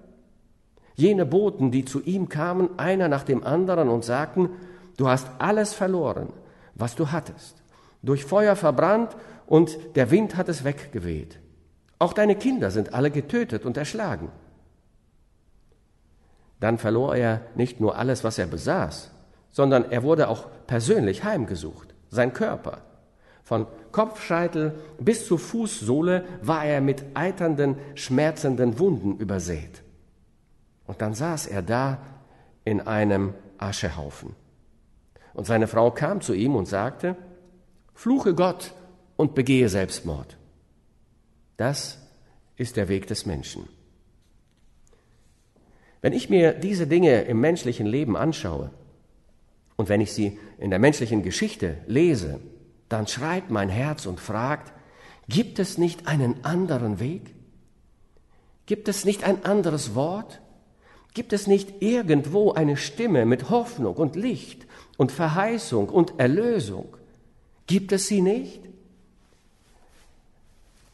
Jene 0.99 1.27
Boten, 1.27 1.71
die 1.71 1.85
zu 1.85 2.03
ihm 2.03 2.29
kamen, 2.29 2.77
einer 2.77 3.07
nach 3.07 3.23
dem 3.23 3.45
anderen 3.45 3.89
und 3.89 4.05
sagten, 4.05 4.51
du 4.97 5.09
hast 5.09 5.29
alles 5.39 5.73
verloren, 5.73 6.33
was 6.75 6.97
du 6.97 7.13
hattest, 7.13 7.63
durch 8.03 8.25
Feuer 8.25 8.57
verbrannt 8.57 9.17
und 9.47 9.79
der 9.95 10.11
Wind 10.11 10.35
hat 10.35 10.49
es 10.49 10.65
weggeweht. 10.65 11.39
Auch 12.01 12.13
deine 12.13 12.35
Kinder 12.35 12.73
sind 12.73 12.95
alle 12.95 13.13
getötet 13.13 13.65
und 13.65 13.77
erschlagen. 13.77 14.33
Dann 16.59 16.79
verlor 16.79 17.15
er 17.15 17.43
nicht 17.55 17.81
nur 17.81 17.97
alles, 17.97 18.25
was 18.25 18.37
er 18.37 18.49
besaß, 18.49 19.13
sondern 19.53 19.93
er 19.93 20.03
wurde 20.03 20.29
auch 20.29 20.49
persönlich 20.67 21.23
heimgesucht, 21.23 21.95
sein 22.11 22.33
Körper. 22.33 22.79
Von 23.45 23.69
Kopfscheitel 23.93 24.75
bis 24.99 25.29
zur 25.29 25.39
Fußsohle 25.39 26.25
war 26.43 26.65
er 26.65 26.81
mit 26.81 27.05
eiternden, 27.15 27.77
schmerzenden 27.95 28.81
Wunden 28.81 29.17
übersät. 29.19 29.85
Und 30.89 31.01
dann 31.03 31.15
saß 31.15 31.47
er 31.47 31.63
da 31.63 31.99
in 32.65 32.81
einem 32.81 33.35
Aschehaufen. 33.59 34.35
Und 35.35 35.47
seine 35.47 35.69
Frau 35.69 35.93
kam 35.93 36.21
zu 36.21 36.35
ihm 36.35 36.57
und 36.57 36.67
sagte, 36.67 37.15
Fluche 37.95 38.35
Gott 38.35 38.75
und 39.17 39.35
begehe 39.35 39.69
Selbstmord. 39.69 40.37
Das 41.57 41.99
ist 42.57 42.77
der 42.77 42.89
Weg 42.89 43.07
des 43.07 43.27
Menschen. 43.27 43.69
Wenn 46.01 46.13
ich 46.13 46.31
mir 46.31 46.53
diese 46.53 46.87
Dinge 46.87 47.23
im 47.23 47.41
menschlichen 47.41 47.87
Leben 47.87 48.17
anschaue 48.17 48.71
und 49.77 49.89
wenn 49.89 50.01
ich 50.01 50.13
sie 50.13 50.39
in 50.59 50.71
der 50.71 50.79
menschlichen 50.79 51.23
Geschichte 51.23 51.79
lese, 51.87 52.41
dann 52.89 53.07
schreit 53.07 53.51
mein 53.51 53.69
Herz 53.69 54.07
und 54.07 54.21
fragt, 54.21 54.73
gibt 55.29 55.59
es 55.59 55.77
nicht 55.77 56.07
einen 56.07 56.45
anderen 56.45 56.99
Weg? 57.01 57.35
Gibt 58.65 58.89
es 58.89 59.05
nicht 59.05 59.25
ein 59.25 59.45
anderes 59.45 59.95
Wort? 59.95 60.41
Gibt 61.15 61.33
es 61.33 61.47
nicht 61.47 61.83
irgendwo 61.83 62.53
eine 62.53 62.77
Stimme 62.77 63.25
mit 63.25 63.51
Hoffnung 63.51 63.97
und 63.97 64.17
Licht 64.17 64.67
und 64.97 65.13
Verheißung 65.13 65.89
und 65.89 66.19
Erlösung? 66.19 66.97
Gibt 67.67 67.93
es 67.93 68.07
sie 68.07 68.21
nicht? 68.21 68.61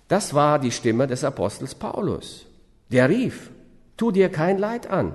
Das 0.08 0.34
war 0.34 0.58
die 0.58 0.70
Stimme 0.70 1.06
des 1.06 1.24
Apostels 1.24 1.74
Paulus. 1.74 2.46
Der 2.90 3.08
rief, 3.08 3.50
tu 3.96 4.10
dir 4.10 4.28
kein 4.28 4.58
Leid 4.58 4.88
an. 4.88 5.14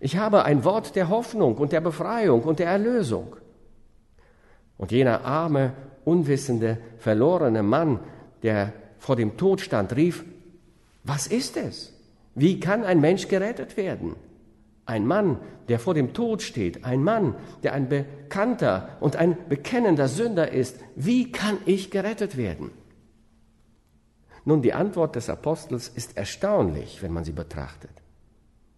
Ich 0.00 0.16
habe 0.16 0.44
ein 0.44 0.64
Wort 0.64 0.96
der 0.96 1.08
Hoffnung 1.08 1.56
und 1.56 1.72
der 1.72 1.80
Befreiung 1.80 2.42
und 2.42 2.58
der 2.58 2.68
Erlösung. 2.68 3.36
Und 4.78 4.92
jener 4.92 5.24
arme, 5.24 5.72
unwissende, 6.04 6.78
verlorene 6.98 7.62
Mann, 7.62 8.00
der 8.42 8.72
vor 8.98 9.16
dem 9.16 9.36
Tod 9.36 9.60
stand, 9.60 9.96
rief, 9.96 10.24
was 11.04 11.26
ist 11.26 11.56
es? 11.56 11.92
Wie 12.36 12.60
kann 12.60 12.84
ein 12.84 13.00
Mensch 13.00 13.28
gerettet 13.28 13.76
werden? 13.78 14.14
Ein 14.84 15.06
Mann, 15.06 15.38
der 15.68 15.80
vor 15.80 15.94
dem 15.94 16.12
Tod 16.12 16.42
steht, 16.42 16.84
ein 16.84 17.02
Mann, 17.02 17.34
der 17.62 17.72
ein 17.72 17.88
bekannter 17.88 18.98
und 19.00 19.16
ein 19.16 19.36
bekennender 19.48 20.06
Sünder 20.06 20.52
ist, 20.52 20.78
wie 20.94 21.32
kann 21.32 21.56
ich 21.64 21.90
gerettet 21.90 22.36
werden? 22.36 22.70
Nun, 24.44 24.62
die 24.62 24.74
Antwort 24.74 25.16
des 25.16 25.28
Apostels 25.28 25.88
ist 25.88 26.16
erstaunlich, 26.16 27.02
wenn 27.02 27.12
man 27.12 27.24
sie 27.24 27.32
betrachtet. 27.32 27.90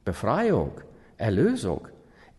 Befreiung, 0.05 0.71
Erlösung 1.19 1.89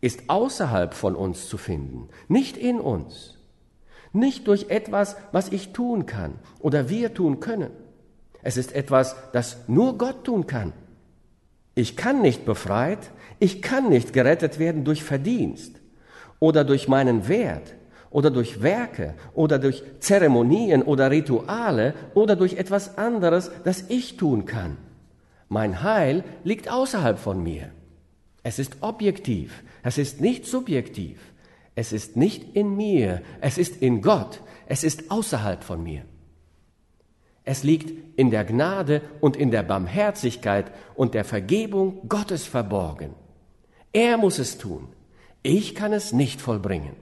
ist 0.02 0.30
außerhalb 0.30 0.94
von 0.94 1.16
uns 1.16 1.50
zu 1.50 1.58
finden, 1.58 2.08
nicht 2.30 2.56
in 2.56 2.80
uns, 2.80 3.38
nicht 4.14 4.48
durch 4.48 4.70
etwas, 4.70 5.18
was 5.34 5.52
ich 5.52 5.74
tun 5.74 6.06
kann 6.06 6.40
oder 6.60 6.90
wir 6.90 7.14
tun 7.14 7.42
können. 7.42 7.72
Es 8.42 8.56
ist 8.56 8.74
etwas, 8.74 9.18
das 9.34 9.68
nur 9.68 9.98
Gott 9.98 10.24
tun 10.24 10.48
kann. 10.48 10.74
Ich 11.79 11.95
kann 11.95 12.21
nicht 12.21 12.43
befreit, 12.43 13.09
ich 13.39 13.62
kann 13.62 13.88
nicht 13.88 14.12
gerettet 14.12 14.59
werden 14.59 14.83
durch 14.83 15.01
Verdienst 15.01 15.79
oder 16.39 16.65
durch 16.65 16.89
meinen 16.89 17.29
Wert 17.29 17.74
oder 18.09 18.31
durch 18.31 18.62
Werke 18.62 19.13
oder 19.33 19.59
durch 19.59 19.81
Zeremonien 20.01 20.83
oder 20.83 21.09
Rituale 21.09 21.93
oder 22.15 22.36
durch 22.36 22.55
etwas 22.55 22.98
anderes, 22.98 23.50
das 23.63 23.86
ich 23.88 24.17
tun 24.17 24.45
kann. 24.45 24.75
Mein 25.48 25.81
Heil 25.81 26.25
liegt 26.43 26.69
außerhalb 26.69 27.17
von 27.17 27.41
mir. 27.41 27.69
Es 28.43 28.59
ist 28.59 28.75
objektiv, 28.81 29.63
es 29.81 29.98
ist 29.98 30.19
nicht 30.19 30.45
subjektiv, 30.45 31.17
es 31.75 31.93
ist 31.93 32.17
nicht 32.17 32.57
in 32.57 32.75
mir, 32.75 33.21
es 33.39 33.57
ist 33.57 33.81
in 33.81 34.01
Gott, 34.01 34.41
es 34.67 34.83
ist 34.83 35.09
außerhalb 35.12 35.63
von 35.63 35.81
mir. 35.81 36.03
Es 37.50 37.64
liegt 37.64 37.92
in 38.16 38.29
der 38.29 38.46
Gnade 38.46 39.01
und 39.22 39.35
in 39.35 39.50
der 39.50 39.64
Barmherzigkeit 39.64 40.72
und 40.94 41.16
der 41.16 41.25
Vergebung 41.25 42.07
Gottes 42.07 42.46
verborgen. 42.46 43.16
Er 43.92 44.18
muss 44.18 44.38
es 44.38 44.59
tun. 44.59 44.90
Ich 45.42 45.74
kann 45.74 45.92
es 45.92 46.14
nicht 46.14 46.42
vollbringen. 46.42 46.96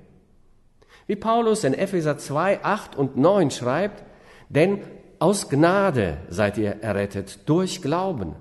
Wie 1.05 1.17
Paulus 1.17 1.65
in 1.65 1.73
Epheser 1.73 2.17
2, 2.17 2.63
8 2.63 2.95
und 2.95 3.17
9 3.17 3.51
schreibt, 3.51 4.05
denn 4.47 4.83
aus 5.19 5.49
Gnade 5.49 6.19
seid 6.29 6.57
ihr 6.57 6.81
errettet 6.81 7.49
durch 7.49 7.81
Glauben. 7.81 8.33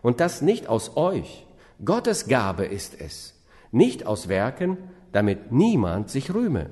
Und 0.00 0.20
das 0.20 0.40
nicht 0.40 0.70
aus 0.70 0.96
euch. 0.96 1.44
Gottes 1.84 2.28
Gabe 2.28 2.64
ist 2.64 2.98
es. 2.98 3.34
Nicht 3.72 4.06
aus 4.06 4.28
Werken, 4.28 4.78
damit 5.12 5.52
niemand 5.52 6.08
sich 6.08 6.32
rühme. 6.32 6.70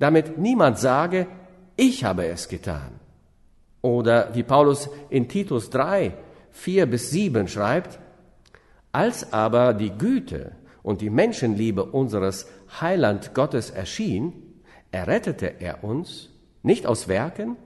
Damit 0.00 0.36
niemand 0.36 0.80
sage, 0.80 1.28
ich 1.76 2.02
habe 2.02 2.26
es 2.26 2.48
getan. 2.48 2.99
Oder 3.82 4.34
wie 4.34 4.42
Paulus 4.42 4.88
in 5.08 5.28
Titus 5.28 5.70
3, 5.70 6.12
4 6.50 6.86
bis 6.86 7.10
7 7.10 7.48
schreibt, 7.48 7.98
als 8.92 9.32
aber 9.32 9.72
die 9.72 9.90
Güte 9.90 10.52
und 10.82 11.00
die 11.00 11.10
Menschenliebe 11.10 11.84
unseres 11.84 12.46
Heiland 12.80 13.34
Gottes 13.34 13.70
erschien, 13.70 14.32
errettete 14.90 15.60
er 15.60 15.84
uns 15.84 16.30
nicht 16.62 16.86
aus 16.86 17.08
Werken, 17.08 17.56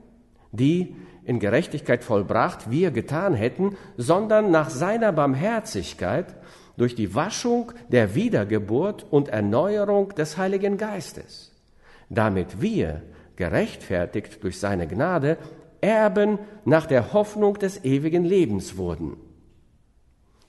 die 0.51 0.95
in 1.23 1.39
Gerechtigkeit 1.39 2.03
vollbracht 2.03 2.69
wir 2.69 2.91
getan 2.91 3.33
hätten, 3.33 3.75
sondern 3.97 4.51
nach 4.51 4.69
seiner 4.69 5.11
Barmherzigkeit 5.11 6.35
durch 6.77 6.95
die 6.95 7.15
Waschung 7.15 7.71
der 7.89 8.15
Wiedergeburt 8.15 9.05
und 9.09 9.29
Erneuerung 9.29 10.09
des 10.09 10.37
Heiligen 10.37 10.77
Geistes, 10.77 11.51
damit 12.09 12.61
wir, 12.61 13.01
gerechtfertigt 13.37 14.43
durch 14.43 14.59
seine 14.59 14.87
Gnade, 14.87 15.37
Erben 15.85 16.39
nach 16.65 16.87
der 16.87 17.13
Hoffnung 17.13 17.59
des 17.59 17.83
ewigen 17.83 18.25
Lebens 18.25 18.75
wurden. 18.75 19.17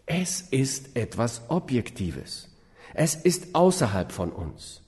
Es 0.06 0.40
ist 0.40 0.96
etwas 0.96 1.42
Objektives. 1.48 2.48
Es 2.94 3.14
ist 3.14 3.54
außerhalb 3.54 4.12
von 4.12 4.32
uns. 4.32 4.80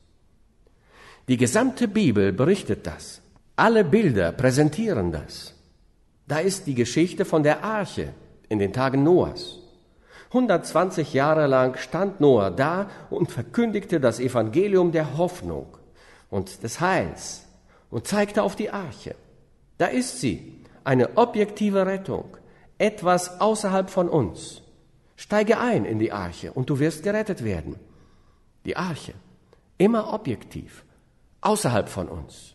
Die 1.29 1.37
gesamte 1.37 1.87
Bibel 1.87 2.33
berichtet 2.33 2.87
das. 2.87 3.21
Alle 3.57 3.85
Bilder 3.85 4.33
präsentieren 4.33 5.13
das. 5.13 5.55
Da 6.27 6.39
ist 6.39 6.67
die 6.67 6.75
Geschichte 6.75 7.27
von 7.27 7.43
der 7.43 7.63
Arche 7.63 8.15
in 8.49 8.59
den 8.59 8.73
Tagen 8.73 9.03
Noahs. 9.03 9.59
120 10.29 11.13
Jahre 11.13 11.47
lang 11.47 11.77
stand 11.77 12.21
Noah 12.21 12.51
da 12.51 12.89
und 13.11 13.31
verkündigte 13.31 14.01
das 14.01 14.21
Evangelium 14.21 14.93
der 14.93 15.19
Hoffnung 15.19 15.77
und 16.31 16.63
des 16.63 16.81
Heils 16.81 17.45
und 17.91 18.07
zeigte 18.07 18.43
auf 18.43 18.57
die 18.57 18.71
Arche. 18.71 19.15
Da 19.79 19.87
ist 19.87 20.21
sie, 20.21 20.61
eine 20.85 21.17
objektive 21.17 21.87
Rettung, 21.87 22.37
etwas 22.79 23.41
außerhalb 23.41 23.91
von 23.91 24.09
uns. 24.09 24.63
Steige 25.17 25.59
ein 25.59 25.85
in 25.85 25.99
die 25.99 26.13
Arche 26.13 26.53
und 26.53 26.71
du 26.71 26.79
wirst 26.79 27.03
gerettet 27.03 27.43
werden 27.43 27.77
die 28.69 28.77
Arche, 28.77 29.15
immer 29.79 30.13
objektiv, 30.13 30.85
außerhalb 31.41 31.89
von 31.89 32.07
uns. 32.07 32.55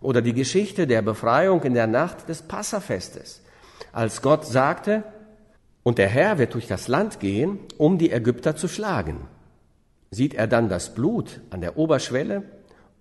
Oder 0.00 0.22
die 0.22 0.32
Geschichte 0.32 0.86
der 0.86 1.02
Befreiung 1.02 1.62
in 1.64 1.74
der 1.74 1.86
Nacht 1.86 2.30
des 2.30 2.40
Passafestes, 2.40 3.42
als 3.92 4.22
Gott 4.22 4.46
sagte, 4.46 5.04
und 5.82 5.98
der 5.98 6.08
Herr 6.08 6.38
wird 6.38 6.54
durch 6.54 6.66
das 6.66 6.88
Land 6.88 7.20
gehen, 7.20 7.58
um 7.76 7.98
die 7.98 8.10
Ägypter 8.10 8.56
zu 8.56 8.68
schlagen. 8.68 9.28
Sieht 10.10 10.32
er 10.32 10.46
dann 10.46 10.70
das 10.70 10.94
Blut 10.94 11.42
an 11.50 11.60
der 11.60 11.76
Oberschwelle 11.76 12.44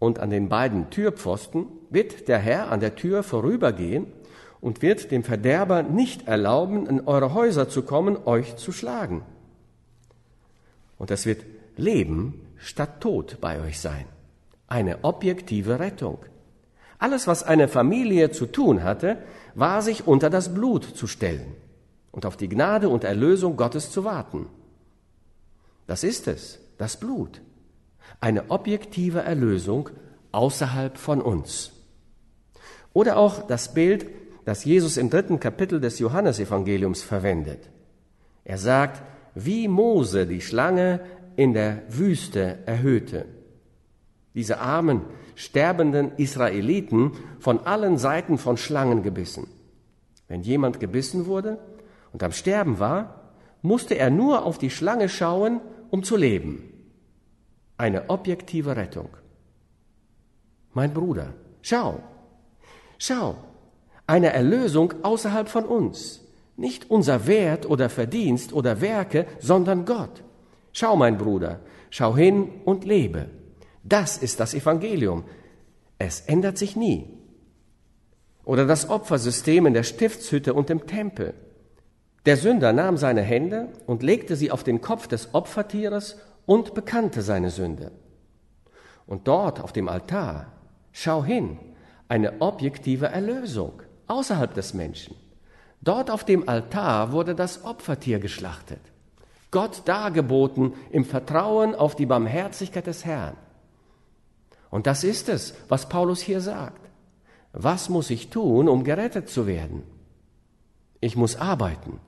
und 0.04 0.20
an 0.20 0.30
den 0.30 0.50
beiden 0.50 0.90
Türpfosten, 0.90 1.68
wird 1.90 2.28
der 2.28 2.38
Herr 2.38 2.70
an 2.70 2.82
der 2.82 2.96
Tür 2.96 3.24
vorübergehen 3.24 4.08
und 4.60 4.82
wird 4.82 5.12
dem 5.12 5.24
Verderber 5.24 5.82
nicht 5.82 6.28
erlauben, 6.28 6.88
in 6.88 7.08
eure 7.08 7.34
Häuser 7.34 7.70
zu 7.70 7.84
kommen, 7.84 8.18
euch 8.26 8.58
zu 8.58 8.74
schlagen. 8.74 9.24
Und 10.98 11.10
es 11.10 11.26
wird 11.26 11.46
Leben 11.78 12.42
statt 12.58 13.00
Tod 13.00 13.38
bei 13.40 13.62
euch 13.62 13.80
sein. 13.80 14.06
Eine 14.68 15.06
objektive 15.06 15.80
Rettung. 15.80 16.18
Alles, 17.00 17.26
was 17.26 17.44
eine 17.44 17.70
Familie 17.70 18.32
zu 18.32 18.46
tun 18.46 18.84
hatte, 18.84 19.20
war 19.56 19.82
sich 19.82 20.06
unter 20.06 20.30
das 20.30 20.54
Blut 20.54 20.84
zu 20.84 21.08
stellen 21.08 21.56
und 22.12 22.26
auf 22.26 22.36
die 22.36 22.50
Gnade 22.50 22.90
und 22.90 23.06
Erlösung 23.06 23.56
Gottes 23.56 23.90
zu 23.90 24.04
warten. 24.04 24.48
Das 25.88 26.04
ist 26.04 26.28
es, 26.28 26.60
das 26.78 26.98
Blut. 26.98 27.40
Eine 28.20 28.50
objektive 28.50 29.22
Erlösung 29.22 29.90
außerhalb 30.32 30.98
von 30.98 31.22
uns. 31.22 31.72
Oder 32.94 33.18
auch 33.18 33.48
das 33.48 33.74
Bild, 33.74 34.06
das 34.46 34.66
Jesus 34.66 34.98
im 34.98 35.10
dritten 35.10 35.40
Kapitel 35.40 35.80
des 35.80 36.00
Johannesevangeliums 36.00 37.02
verwendet. 37.02 37.70
Er 38.44 38.58
sagt, 38.58 39.02
wie 39.36 39.68
Mose 39.68 40.28
die 40.28 40.42
Schlange 40.42 41.00
in 41.36 41.54
der 41.54 41.82
Wüste 41.90 42.60
erhöhte. 42.66 43.26
Diese 44.36 44.60
armen, 44.60 45.02
sterbenden 45.36 46.12
Israeliten 46.18 47.14
von 47.40 47.66
allen 47.66 47.98
Seiten 47.98 48.38
von 48.38 48.58
Schlangen 48.58 49.04
gebissen. 49.04 49.48
Wenn 50.28 50.42
jemand 50.42 50.80
gebissen 50.80 51.26
wurde 51.26 51.60
und 52.12 52.24
am 52.24 52.32
Sterben 52.32 52.80
war, 52.80 53.34
musste 53.62 53.96
er 53.98 54.10
nur 54.10 54.46
auf 54.46 54.58
die 54.58 54.70
Schlange 54.70 55.10
schauen, 55.10 55.62
um 55.90 56.04
zu 56.04 56.18
leben. 56.18 56.73
Eine 57.84 58.10
objektive 58.10 58.78
Rettung. 58.78 59.10
Mein 60.72 60.94
Bruder, 60.94 61.34
schau, 61.62 62.00
schau, 62.98 63.36
eine 64.08 64.32
Erlösung 64.32 64.94
außerhalb 65.04 65.50
von 65.50 65.66
uns, 65.66 66.22
nicht 66.56 66.90
unser 66.90 67.28
Wert 67.28 67.70
oder 67.70 67.90
Verdienst 67.90 68.54
oder 68.54 68.80
Werke, 68.80 69.28
sondern 69.40 69.84
Gott. 69.84 70.24
Schau, 70.72 70.96
mein 70.96 71.18
Bruder, 71.18 71.60
schau 71.90 72.16
hin 72.16 72.62
und 72.64 72.86
lebe. 72.86 73.30
Das 73.84 74.18
ist 74.18 74.40
das 74.40 74.54
Evangelium. 74.54 75.26
Es 76.00 76.22
ändert 76.22 76.58
sich 76.58 76.78
nie. 76.78 77.10
Oder 78.46 78.66
das 78.66 78.90
Opfersystem 78.90 79.66
in 79.66 79.74
der 79.74 79.84
Stiftshütte 79.84 80.54
und 80.54 80.70
im 80.70 80.88
Tempel. 80.88 81.34
Der 82.26 82.38
Sünder 82.38 82.72
nahm 82.72 82.96
seine 82.96 83.24
Hände 83.24 83.68
und 83.88 84.04
legte 84.04 84.38
sie 84.38 84.52
auf 84.52 84.64
den 84.64 84.80
Kopf 84.80 85.08
des 85.10 85.34
Opfertieres 85.34 86.18
und 86.46 86.74
bekannte 86.74 87.22
seine 87.22 87.50
Sünde. 87.50 87.92
Und 89.06 89.28
dort 89.28 89.60
auf 89.62 89.74
dem 89.74 89.88
Altar, 89.88 90.52
schau 90.92 91.24
hin, 91.24 91.60
eine 92.08 92.42
objektive 92.42 93.08
Erlösung 93.08 93.82
außerhalb 94.08 94.54
des 94.54 94.74
Menschen. 94.74 95.16
Dort 95.82 96.10
auf 96.10 96.24
dem 96.24 96.48
Altar 96.48 97.12
wurde 97.12 97.36
das 97.36 97.66
Opfertier 97.66 98.20
geschlachtet, 98.20 98.80
Gott 99.52 99.84
dargeboten 99.86 100.74
im 100.90 101.06
Vertrauen 101.06 101.76
auf 101.76 101.96
die 101.96 102.08
Barmherzigkeit 102.08 102.88
des 102.88 103.06
Herrn. 103.06 103.36
Und 104.72 104.88
das 104.88 105.04
ist 105.04 105.30
es, 105.30 105.54
was 105.70 105.88
Paulus 105.90 106.22
hier 106.22 106.42
sagt. 106.42 106.90
Was 107.52 107.90
muss 107.90 108.10
ich 108.10 108.32
tun, 108.32 108.68
um 108.68 108.84
gerettet 108.84 109.30
zu 109.30 109.46
werden? 109.46 109.84
Ich 111.00 111.16
muss 111.16 111.36
arbeiten. 111.36 112.00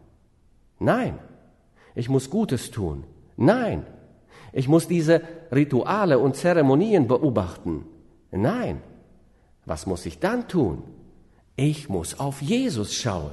Nein. 0.80 1.20
Ich 1.94 2.10
muss 2.10 2.32
Gutes 2.32 2.72
tun. 2.72 3.04
Nein. 3.38 3.86
Ich 4.56 4.70
muss 4.70 4.88
diese 4.88 5.22
Rituale 5.52 6.18
und 6.18 6.38
Zeremonien 6.38 7.08
beobachten. 7.08 7.84
Nein. 8.32 8.82
Was 9.66 9.86
muss 9.86 10.06
ich 10.06 10.20
dann 10.20 10.48
tun? 10.48 10.82
Ich 11.58 11.90
muss 11.90 12.22
auf 12.22 12.42
Jesus 12.42 12.96
schauen. 12.96 13.32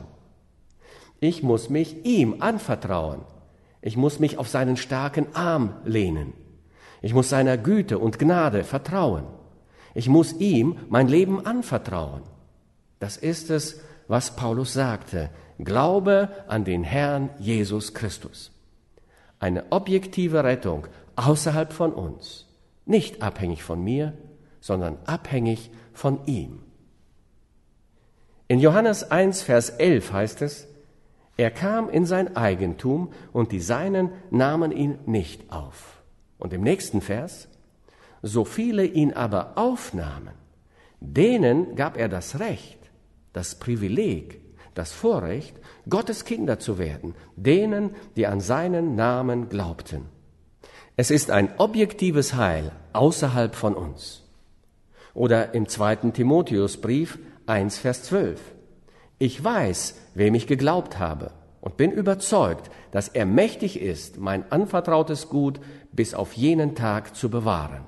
Ich 1.21 1.45
muss 1.45 1.71
mich 1.71 2.05
ihm 2.05 2.43
anvertrauen. 2.43 3.21
Ich 3.83 3.97
muss 3.97 4.19
mich 4.19 4.37
auf 4.37 4.49
seinen 4.49 4.77
starken 4.77 5.33
Arm 5.35 5.77
lehnen. 5.85 6.33
Ich 7.03 7.15
muss 7.15 7.29
seiner 7.29 7.57
Güte 7.57 8.01
und 8.01 8.19
Gnade 8.19 8.65
vertrauen. 8.65 9.25
Ich 9.95 10.09
muss 10.09 10.33
ihm 10.33 10.77
mein 10.89 11.07
Leben 11.07 11.47
anvertrauen. 11.47 12.23
Das 12.99 13.17
ist 13.17 13.49
es, 13.49 13.81
was 14.09 14.35
Paulus 14.35 14.73
sagte. 14.73 15.31
Glaube 15.61 16.31
an 16.49 16.65
den 16.65 16.83
Herrn 16.83 17.31
Jesus 17.39 17.95
Christus. 17.95 18.51
Eine 19.39 19.71
objektive 19.71 20.43
Rettung 20.43 20.89
außerhalb 21.27 21.73
von 21.73 21.93
uns, 21.93 22.47
nicht 22.85 23.23
abhängig 23.23 23.63
von 23.63 23.83
mir, 23.83 24.15
sondern 24.61 24.99
abhängig 25.07 25.71
von 25.93 26.25
ihm. 26.27 26.61
In 28.49 28.59
Johannes 28.59 29.11
1, 29.11 29.43
Vers 29.43 29.71
11 29.71 30.13
heißt 30.13 30.43
es, 30.43 30.69
er 31.37 31.51
kam 31.51 31.89
in 31.89 32.07
sein 32.07 32.37
Eigentum 32.37 33.13
und 33.33 33.53
die 33.53 33.61
Seinen 33.61 34.11
nahmen 34.31 34.71
ihn 34.71 34.99
nicht 35.07 35.51
auf. 35.51 36.03
Und 36.39 36.53
im 36.53 36.63
nächsten 36.63 37.01
Vers, 37.01 37.49
so 38.21 38.45
viele 38.45 38.85
ihn 38.85 39.13
aber 39.13 39.53
aufnahmen, 39.57 40.35
denen 41.01 41.75
gab 41.75 41.97
er 41.97 42.09
das 42.09 42.39
Recht, 42.39 42.79
das 43.33 43.55
Privileg, 43.55 44.41
das 44.75 44.93
Vorrecht, 44.93 45.57
Gottes 45.89 46.25
Kinder 46.25 46.59
zu 46.59 46.79
werden, 46.79 47.15
denen, 47.37 47.95
die 48.17 48.27
an 48.27 48.41
seinen 48.41 48.95
Namen 48.95 49.49
glaubten. 49.49 50.12
Es 50.97 51.11
ist 51.11 51.31
ein 51.31 51.49
objektives 51.59 52.35
Heil 52.35 52.71
außerhalb 52.93 53.55
von 53.55 53.75
uns. 53.75 54.23
Oder 55.15 55.55
im 55.55 55.67
zweiten 55.69 56.13
Timotheusbrief 56.13 57.19
1, 57.47 57.79
Vers 57.79 58.03
12. 58.05 58.41
Ich 59.19 59.43
weiß, 59.43 59.95
wem 60.15 60.35
ich 60.35 60.47
geglaubt 60.47 60.99
habe 60.99 61.31
und 61.63 61.77
bin 61.77 61.93
überzeugt, 61.93 62.71
dass 62.91 63.09
er 63.09 63.25
mächtig 63.25 63.81
ist, 63.81 64.19
mein 64.19 64.51
anvertrautes 64.53 65.29
Gut 65.29 65.61
bis 65.93 66.13
auf 66.13 66.35
jenen 66.35 66.75
Tag 66.75 67.17
zu 67.17 67.31
bewahren. 67.31 67.85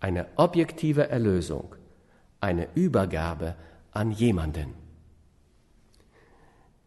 Eine 0.00 0.26
objektive 0.36 1.10
Erlösung, 1.10 1.76
eine 2.40 2.68
Übergabe 2.74 3.54
an 3.92 4.10
jemanden. 4.10 4.74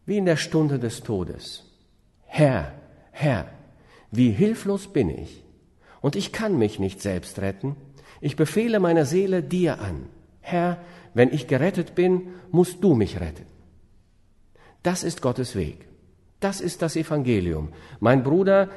Wie 0.04 0.18
in 0.18 0.26
der 0.26 0.36
Stunde 0.36 0.78
des 0.78 1.02
Todes. 1.02 1.64
Herr, 2.26 2.72
Herr, 3.12 3.46
wie 4.16 4.30
hilflos 4.30 4.88
bin 4.92 5.10
ich, 5.10 5.44
und 6.00 6.16
ich 6.16 6.32
kann 6.32 6.58
mich 6.58 6.78
nicht 6.78 7.00
selbst 7.00 7.38
retten. 7.38 7.76
Ich 8.20 8.36
befehle 8.36 8.78
meine 8.78 9.06
Seele 9.06 9.42
dir 9.42 9.80
an. 9.80 10.06
Herr, 10.40 10.78
wenn 11.14 11.32
ich 11.32 11.46
gerettet 11.46 11.94
bin, 11.94 12.28
musst 12.50 12.84
du 12.84 12.94
mich 12.94 13.20
retten. 13.20 13.46
Das 14.82 15.02
ist 15.02 15.22
Gottes 15.22 15.56
Weg. 15.56 15.88
Das 16.40 16.60
ist 16.60 16.82
das 16.82 16.96
Evangelium. 16.96 17.70
Mein 18.00 18.22
Bruder, 18.22 18.68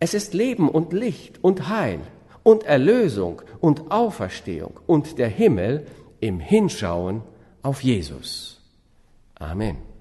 es 0.00 0.14
ist 0.14 0.32
Leben 0.32 0.70
und 0.70 0.94
Licht 0.94 1.44
und 1.44 1.68
Heil 1.68 2.00
und 2.42 2.64
Erlösung 2.64 3.42
und 3.60 3.90
Auferstehung 3.90 4.80
und 4.86 5.18
der 5.18 5.28
Himmel 5.28 5.84
im 6.20 6.40
Hinschauen 6.40 7.22
auf 7.62 7.82
Jesus. 7.82 8.62
Amen. 9.34 9.93